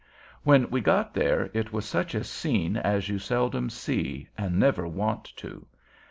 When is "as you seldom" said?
2.75-3.69